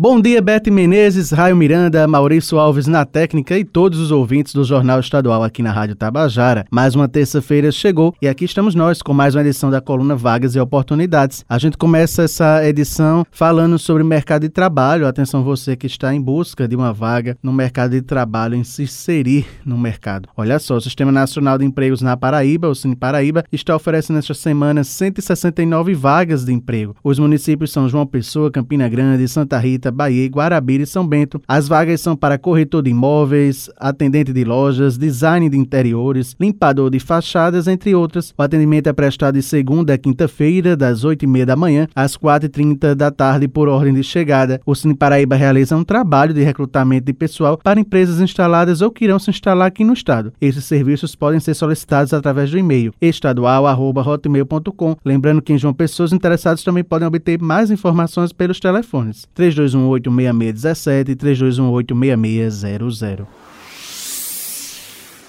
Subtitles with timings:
[0.00, 4.62] Bom dia, Bete Menezes, Raio Miranda, Maurício Alves na técnica e todos os ouvintes do
[4.62, 6.64] Jornal Estadual aqui na Rádio Tabajara.
[6.70, 10.54] Mais uma terça-feira chegou e aqui estamos nós com mais uma edição da coluna Vagas
[10.54, 11.44] e Oportunidades.
[11.48, 15.04] A gente começa essa edição falando sobre mercado de trabalho.
[15.04, 18.84] Atenção você que está em busca de uma vaga no mercado de trabalho, em se
[18.84, 20.28] inserir no mercado.
[20.36, 24.32] Olha só, o Sistema Nacional de Empregos na Paraíba, o Cine Paraíba, está oferecendo esta
[24.32, 26.94] semana 169 vagas de emprego.
[27.02, 31.40] Os municípios são João Pessoa, Campina Grande, Santa Rita, Bahia, Guarabira e São Bento.
[31.46, 36.98] As vagas são para corretor de imóveis, atendente de lojas, design de interiores, limpador de
[37.00, 38.34] fachadas, entre outras.
[38.36, 43.10] O atendimento é prestado de segunda a quinta-feira, das 8h30 da manhã às 4h30 da
[43.10, 44.60] tarde, por ordem de chegada.
[44.64, 49.04] O Cine Paraíba realiza um trabalho de recrutamento de pessoal para empresas instaladas ou que
[49.04, 50.32] irão se instalar aqui no estado.
[50.40, 54.96] Esses serviços podem ser solicitados através do e-mail estadual.hotmail.com.
[55.04, 61.08] Lembrando que em João Pessoas interessados também podem obter mais informações pelos telefones 321 3218-6617
[61.08, 63.26] e 3218-6600.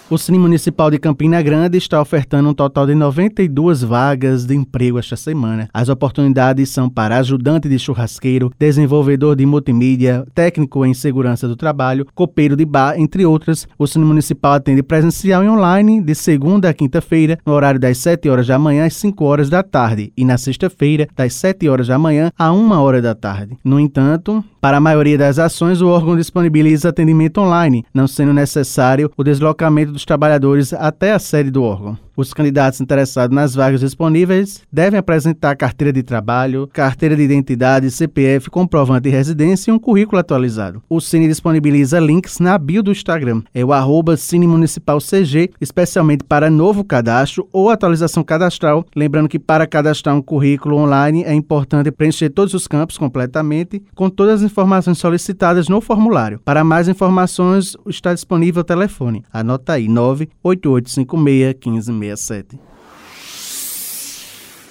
[0.09, 4.97] O Cine Municipal de Campina Grande está ofertando um total de 92 vagas de emprego
[4.97, 5.67] esta semana.
[5.73, 12.08] As oportunidades são para ajudante de churrasqueiro, desenvolvedor de multimídia, técnico em segurança do trabalho,
[12.16, 13.67] copeiro de bar, entre outras.
[13.77, 18.30] O Cine Municipal atende presencial e online de segunda a quinta-feira, no horário das 7
[18.30, 21.99] horas da manhã às 5 horas da tarde, e na sexta-feira, das 7 horas da
[21.99, 23.58] manhã a 1 hora da tarde.
[23.61, 29.11] No entanto, para a maioria das ações, o órgão disponibiliza atendimento online, não sendo necessário
[29.17, 31.97] o deslocamento dos trabalhadores até a sede do órgão.
[32.17, 38.49] Os candidatos interessados nas vagas disponíveis devem apresentar carteira de trabalho, carteira de identidade, CPF,
[38.49, 40.81] comprovante de residência e um currículo atualizado.
[40.89, 43.43] O Cine disponibiliza links na bio do Instagram.
[43.53, 48.83] É o arroba Cine Municipal CG, especialmente para novo cadastro ou atualização cadastral.
[48.95, 54.09] Lembrando que para cadastrar um currículo online é importante preencher todos os campos completamente, com
[54.09, 56.39] todas as informações solicitadas no formulário.
[56.43, 59.23] Para mais informações, está disponível o telefone.
[59.31, 62.59] Anota aí, 98856 15 67.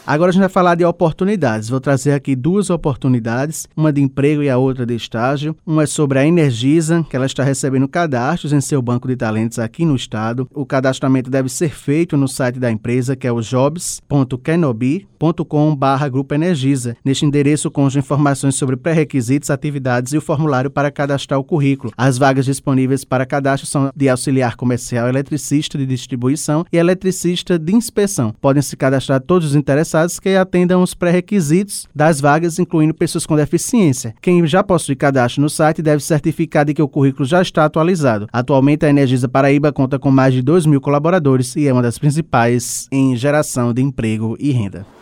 [0.06, 1.69] Agora a gente vai falar de oportunidades.
[1.69, 5.56] Vou trazer aqui duas oportunidades, uma de emprego e a outra de estágio.
[5.67, 9.59] Uma é sobre a Energisa, que ela está recebendo cadastros em seu banco de talentos
[9.59, 10.49] aqui no estado.
[10.55, 16.97] O cadastramento deve ser feito no site da empresa, que é o jobs.kenobi.com.br Grupo Energisa.
[17.05, 21.93] Neste endereço consta informações sobre pré-requisitos, atividades e o formulário para cadastrar o currículo.
[21.97, 27.75] As vagas disponíveis para cadastro são de auxiliar comercial, eletricista de distribuição e eletricista de
[27.75, 28.33] inspeção.
[28.41, 33.25] Podem se cadastrar todos os interessados interessados que atendam os pré-requisitos das vagas, incluindo pessoas
[33.25, 34.15] com deficiência.
[34.21, 38.29] Quem já possui cadastro no site deve certificar de que o currículo já está atualizado.
[38.33, 41.99] Atualmente, a Energisa Paraíba conta com mais de 2 mil colaboradores e é uma das
[41.99, 44.96] principais em geração de emprego e renda.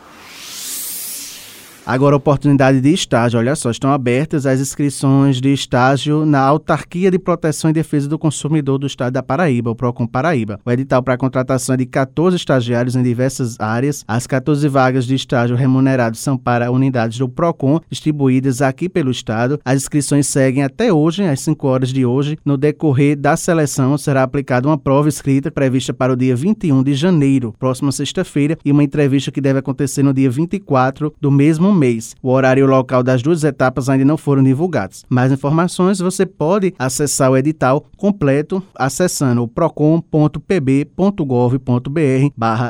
[1.86, 3.38] Agora, oportunidade de estágio.
[3.38, 8.18] Olha só, estão abertas as inscrições de estágio na Autarquia de Proteção e Defesa do
[8.18, 10.58] Consumidor do Estado da Paraíba, o PROCON Paraíba.
[10.64, 14.02] O edital para a contratação é de 14 estagiários em diversas áreas.
[14.08, 19.60] As 14 vagas de estágio remunerados são para unidades do PROCON, distribuídas aqui pelo Estado.
[19.62, 22.38] As inscrições seguem até hoje, às 5 horas de hoje.
[22.46, 26.94] No decorrer da seleção, será aplicada uma prova escrita prevista para o dia 21 de
[26.94, 32.14] janeiro, próxima sexta-feira, e uma entrevista que deve acontecer no dia 24 do mesmo mês.
[32.22, 35.04] O horário e o local das duas etapas ainda não foram divulgados.
[35.08, 40.34] Mais informações você pode acessar o edital completo acessando o procon.pb.gov.br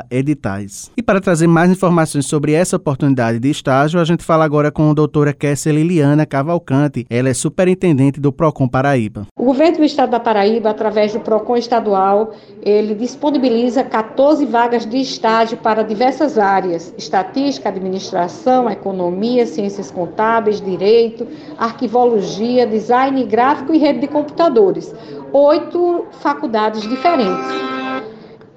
[0.09, 0.91] editais.
[0.97, 4.89] E para trazer mais informações sobre essa oportunidade de estágio, a gente fala agora com
[4.89, 7.05] a doutora Kessia Liliana Cavalcante.
[7.09, 9.27] Ela é superintendente do Procon Paraíba.
[9.37, 14.97] O governo do estado da Paraíba, através do Procon estadual, ele disponibiliza 14 vagas de
[14.97, 21.27] estágio para diversas áreas: estatística, administração, economia, economia, ciências contábeis, direito,
[21.57, 24.95] arquivologia, design gráfico e rede de computadores.
[25.33, 27.45] Oito faculdades diferentes.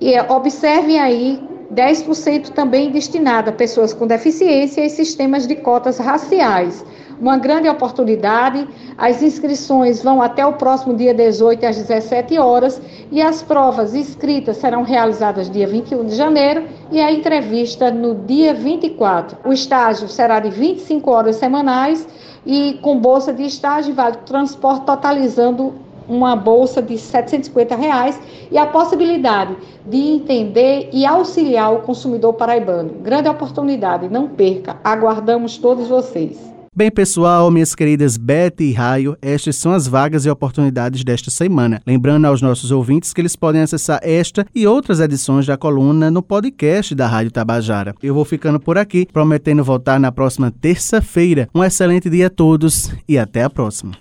[0.01, 1.43] E observem aí
[1.75, 6.85] 10% também destinado a pessoas com deficiência e sistemas de cotas raciais.
[7.21, 8.69] Uma grande oportunidade.
[8.97, 12.81] As inscrições vão até o próximo dia 18 às 17 horas
[13.11, 18.55] e as provas escritas serão realizadas dia 21 de janeiro e a entrevista no dia
[18.55, 19.37] 24.
[19.45, 22.07] O estágio será de 25 horas semanais
[22.47, 25.75] e com bolsa de estágio vale transporte totalizando
[26.09, 28.19] uma bolsa de 750 reais
[28.51, 32.95] e a possibilidade de entender e auxiliar o consumidor paraibano.
[33.03, 34.77] Grande oportunidade, não perca.
[34.83, 36.58] Aguardamos todos vocês.
[36.79, 41.83] Bem, pessoal, minhas queridas Beth e Raio, estas são as vagas e oportunidades desta semana.
[41.85, 46.23] Lembrando aos nossos ouvintes que eles podem acessar esta e outras edições da coluna no
[46.23, 47.97] podcast da Rádio Tabajara.
[48.01, 51.49] Eu vou ficando por aqui, prometendo voltar na próxima terça-feira.
[51.53, 53.99] Um excelente dia a todos e até a próxima.